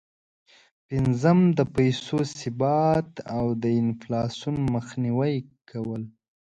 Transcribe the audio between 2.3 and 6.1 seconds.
ثبات او د انفلاسون مخنیوی کول.